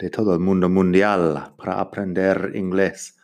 [0.00, 3.16] de todo el mundo mundial para aprender inglés.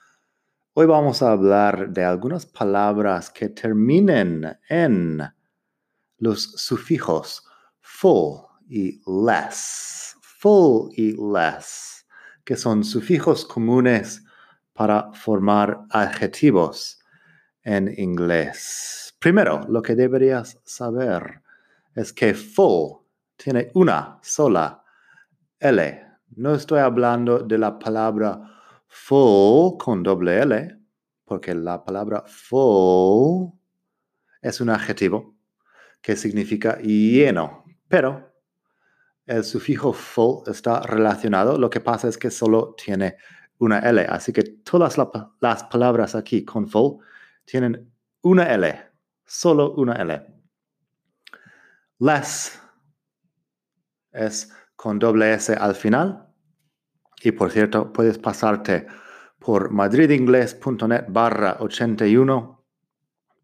[0.75, 5.23] Hoy vamos a hablar de algunas palabras que terminen en
[6.19, 7.47] los sufijos
[7.81, 10.17] full y less.
[10.21, 12.07] Full y less,
[12.45, 14.23] que son sufijos comunes
[14.75, 17.01] para formar adjetivos
[17.63, 19.17] en inglés.
[19.19, 21.41] Primero, lo que deberías saber
[21.95, 22.99] es que full
[23.39, 24.85] tiene una sola
[25.59, 26.06] L
[26.37, 28.41] no estoy hablando de la palabra
[28.87, 30.79] full con doble L,
[31.25, 33.53] porque la palabra full
[34.43, 35.35] es un adjetivo
[36.03, 38.35] que significa lleno, pero
[39.25, 41.59] el sufijo full está relacionado.
[41.59, 43.17] Lo que pasa es que solo tiene
[43.59, 44.99] una L, así que todas
[45.41, 46.99] las palabras aquí con full
[47.47, 47.91] tienen
[48.21, 48.79] una L,
[49.25, 50.27] solo una L.
[51.99, 52.61] Less
[54.13, 56.26] es con doble S al final
[57.23, 58.87] y por cierto, puedes pasarte
[59.39, 62.65] por madridingles.net barra 81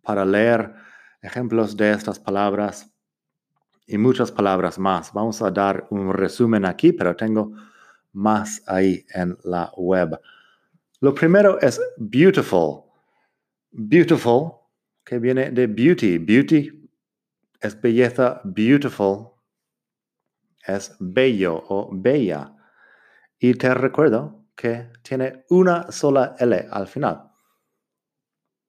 [0.03, 0.75] para leer
[1.23, 2.93] ejemplos de estas palabras
[3.87, 5.13] y muchas palabras más.
[5.13, 7.53] Vamos a dar un resumen aquí, pero tengo
[8.13, 10.21] más ahí en la web.
[11.01, 12.85] Lo primero es beautiful.
[13.71, 14.53] Beautiful,
[15.05, 16.19] que viene de beauty.
[16.19, 16.91] Beauty
[17.61, 18.41] es belleza.
[18.45, 19.33] Beautiful
[20.67, 22.55] es bello o bella.
[23.45, 27.33] Y te recuerdo que tiene una sola L al final.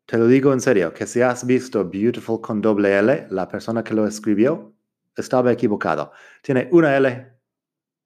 [0.08, 3.84] Te lo digo en serio, que si has visto Beautiful con doble L, la persona
[3.84, 4.74] que lo escribió
[5.16, 6.12] estaba equivocado.
[6.42, 7.40] Tiene una L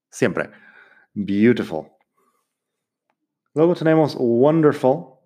[0.09, 0.51] siempre.
[1.13, 1.87] Beautiful.
[3.53, 5.21] Luego tenemos wonderful.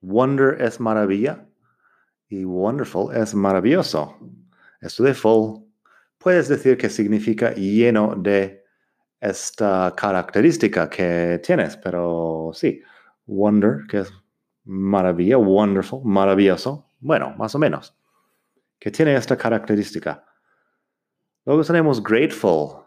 [0.00, 1.46] Wonder es maravilla
[2.26, 4.16] y wonderful es maravilloso.
[4.80, 5.62] Esto de full
[6.16, 8.63] puedes decir que significa lleno de
[9.24, 12.82] esta característica que tienes, pero sí,
[13.26, 14.12] wonder, que es
[14.64, 17.96] maravilla, wonderful, maravilloso, bueno, más o menos,
[18.78, 20.24] que tiene esta característica.
[21.46, 22.84] Luego tenemos grateful.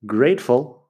[0.00, 0.88] Grateful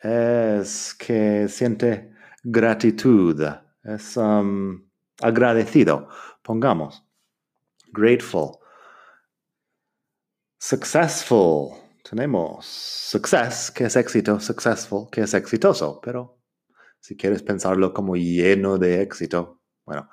[0.00, 2.12] es que siente
[2.42, 3.40] gratitud,
[3.84, 4.84] es um,
[5.20, 6.08] agradecido,
[6.42, 7.04] pongamos.
[7.92, 8.58] Grateful.
[10.58, 16.38] Successful tenemos success, que es éxito, successful, que es exitoso, pero
[17.00, 20.08] si quieres pensarlo como lleno de éxito, bueno,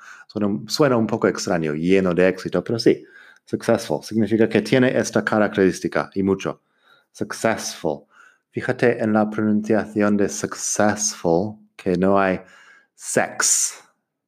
[0.67, 3.03] suena, un poco extraño, lleno de éxito, pero sí,
[3.45, 6.63] successful significa que tiene esta característica y mucho.
[7.11, 8.05] Successful.
[8.51, 12.41] Fíjate en la pronunciación de successful que no hay
[12.93, 13.81] sex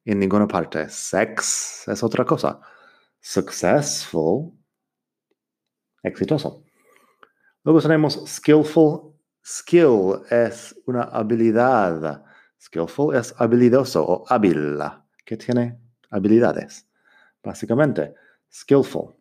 [0.05, 0.89] en ninguna parte.
[0.89, 2.59] Sex es otra cosa.
[3.19, 4.53] Successful,
[6.03, 6.66] exitoso.
[7.67, 9.13] Luego tenemos skillful.
[9.43, 12.23] Skill es una habilidad.
[12.61, 14.79] Skillful es habilidoso o hábil,
[15.25, 15.77] que tiene
[16.09, 16.87] habilidades.
[17.43, 18.15] Básicamente,
[18.49, 19.17] skillful.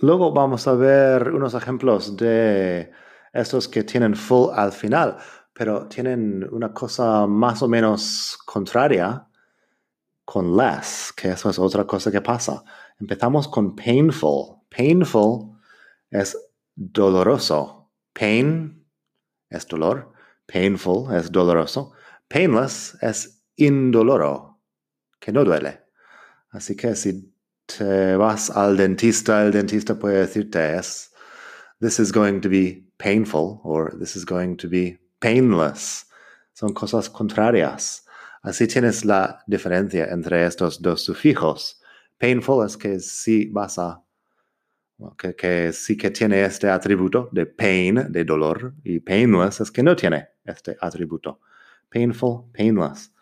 [0.00, 2.90] Luego vamos a ver unos ejemplos de
[3.32, 5.16] estos que tienen full al final,
[5.54, 9.26] pero tienen una cosa más o menos contraria
[10.26, 12.62] con less, que eso es otra cosa que pasa.
[12.98, 14.58] Empezamos con painful.
[14.68, 15.49] Painful
[16.10, 16.36] es
[16.74, 17.90] doloroso.
[18.12, 18.84] Pain
[19.48, 20.12] es dolor.
[20.46, 21.92] Painful es doloroso.
[22.28, 24.60] Painless es indoloro,
[25.20, 25.80] que no duele.
[26.50, 27.32] Así que si
[27.66, 31.12] te vas al dentista, el dentista puede decirte es,
[31.80, 36.06] this is going to be painful or this is going to be painless.
[36.52, 38.04] Son cosas contrarias.
[38.42, 41.80] Así tienes la diferencia entre estos dos sufijos.
[42.18, 44.02] Painful es que si vas a
[45.16, 49.94] que, sí que tiene este atributo de pain, de dolor, y painless es que no
[49.96, 51.40] tiene este atributo.
[51.90, 53.12] Painful, painless.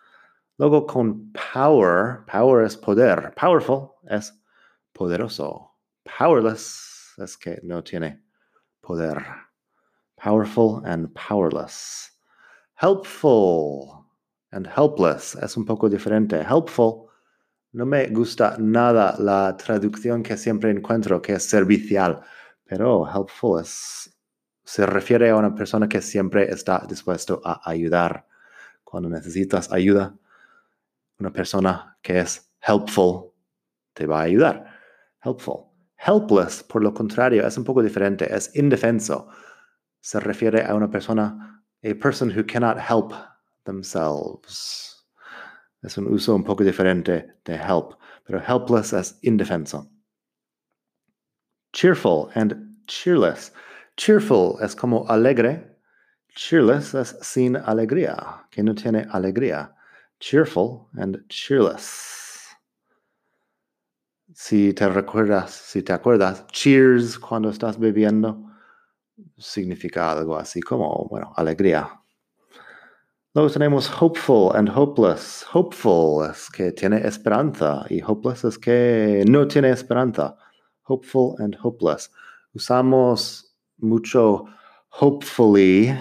[0.59, 4.33] Luego con power, power es poder, powerful es
[4.93, 5.73] poderoso.
[6.05, 8.23] Powerless es que no tiene
[8.81, 9.25] poder.
[10.17, 12.11] Powerful and powerless.
[12.75, 14.05] Helpful
[14.51, 16.43] and helpless es un poco diferente.
[16.43, 17.08] Helpful
[17.73, 22.21] no me gusta nada la traducción que siempre encuentro, que es servicial,
[22.65, 24.15] pero helpful es
[24.69, 28.27] se refiere a una persona que siempre está dispuesto a ayudar.
[28.85, 30.15] Cuando necesitas ayuda,
[31.19, 33.33] una persona que es helpful
[33.95, 34.67] te va a ayudar.
[35.25, 35.65] Helpful.
[35.97, 39.29] Helpless, por lo contrario, es un poco diferente, es indefenso.
[40.01, 43.15] Se refiere a una persona, a person who cannot help
[43.65, 44.98] themselves.
[45.83, 47.95] Es un uso un poco diferente de help,
[48.25, 49.91] pero helpless es indefenso.
[51.73, 53.53] Cheerful and cheerless.
[53.97, 55.77] Cheerful es como alegre.
[56.35, 59.75] Cheerless es sin alegría, que no tiene alegría.
[60.21, 62.19] Cheerful and cheerless
[64.35, 68.51] si te recuerdas, si te acuerdas, cheers cuando estás bebiendo
[69.37, 72.01] significa algo así como, bueno, alegría.
[73.39, 75.47] Luego tenemos hopeful and hopeless.
[75.53, 80.37] Hopeful es que tiene esperanza y hopeless es que no tiene esperanza.
[80.89, 82.11] Hopeful and hopeless.
[82.53, 84.45] Usamos mucho
[84.89, 85.97] hopefully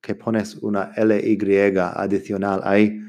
[0.00, 3.00] que pones una LY adicional ahí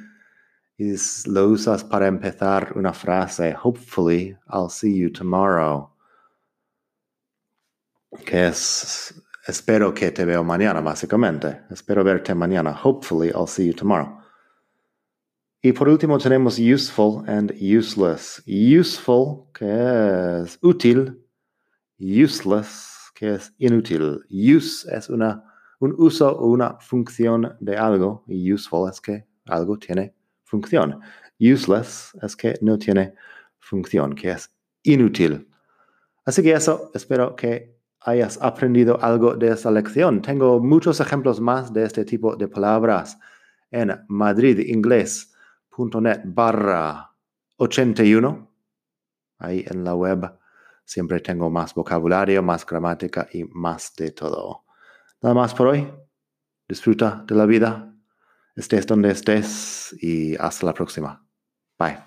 [0.79, 0.95] y
[1.27, 3.53] lo usas para empezar una frase.
[3.63, 5.91] Hopefully, I'll see you tomorrow.
[8.25, 9.13] Que es,
[9.47, 11.61] espero que te veo mañana, básicamente.
[11.69, 12.77] Espero verte mañana.
[12.83, 14.19] Hopefully, I'll see you tomorrow.
[15.61, 18.43] Y por último tenemos useful and useless.
[18.45, 19.65] Useful, que
[20.43, 21.25] es útil.
[21.99, 24.19] Useless, que es inútil.
[24.29, 25.43] Use es una,
[25.79, 28.23] un uso o una función de algo.
[28.27, 30.13] Y useful es que algo tiene
[30.43, 30.99] función.
[31.39, 33.13] Useless es que no tiene
[33.59, 34.49] función, que es
[34.83, 35.47] inútil.
[36.25, 37.76] Así que eso, espero que
[38.07, 40.21] hayas aprendido algo de esta lección.
[40.21, 43.19] Tengo muchos ejemplos más de este tipo de palabras
[43.69, 47.11] en madridingles.net barra
[47.57, 48.49] 81.
[49.39, 50.39] Ahí en la web
[50.85, 54.63] siempre tengo más vocabulario, más gramática y más de todo.
[55.21, 55.85] Nada más por hoy.
[56.65, 57.93] Disfruta de la vida
[58.55, 61.27] estés donde estés y hasta la próxima.
[61.77, 62.06] Bye.